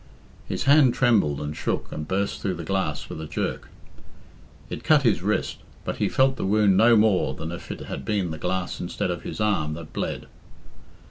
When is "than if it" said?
7.35-7.81